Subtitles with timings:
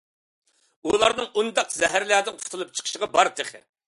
[0.91, 3.63] ئۇلارنىڭ ئۇنداق زەھەرلەردىن قۇتۇلۇپ چىقىشىغا بار تېخى.